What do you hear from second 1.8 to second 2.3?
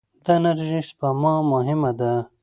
ده.